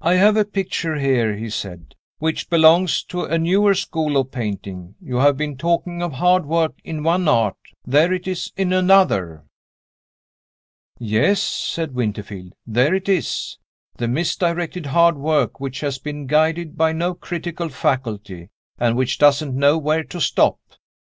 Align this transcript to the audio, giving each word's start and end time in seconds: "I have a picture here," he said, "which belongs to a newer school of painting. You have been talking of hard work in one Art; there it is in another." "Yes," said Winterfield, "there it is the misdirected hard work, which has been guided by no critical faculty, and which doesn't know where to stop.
"I 0.00 0.14
have 0.14 0.36
a 0.36 0.44
picture 0.44 0.94
here," 0.94 1.34
he 1.34 1.50
said, 1.50 1.96
"which 2.18 2.48
belongs 2.48 3.02
to 3.06 3.24
a 3.24 3.36
newer 3.36 3.74
school 3.74 4.16
of 4.16 4.30
painting. 4.30 4.94
You 5.00 5.16
have 5.16 5.36
been 5.36 5.56
talking 5.56 6.02
of 6.04 6.12
hard 6.12 6.46
work 6.46 6.74
in 6.84 7.02
one 7.02 7.26
Art; 7.26 7.56
there 7.84 8.12
it 8.12 8.28
is 8.28 8.52
in 8.56 8.72
another." 8.72 9.44
"Yes," 11.00 11.42
said 11.42 11.96
Winterfield, 11.96 12.52
"there 12.64 12.94
it 12.94 13.08
is 13.08 13.58
the 13.96 14.06
misdirected 14.06 14.86
hard 14.86 15.16
work, 15.18 15.58
which 15.58 15.80
has 15.80 15.98
been 15.98 16.28
guided 16.28 16.78
by 16.78 16.92
no 16.92 17.12
critical 17.14 17.68
faculty, 17.68 18.50
and 18.78 18.96
which 18.96 19.18
doesn't 19.18 19.52
know 19.52 19.78
where 19.78 20.04
to 20.04 20.20
stop. 20.20 20.60